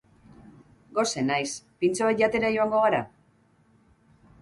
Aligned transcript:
Gose 0.99 1.25
naiz, 1.27 1.51
pintxo 1.83 2.09
bat 2.09 2.23
jatera 2.25 2.53
joango 2.59 2.83
gara? 2.89 3.07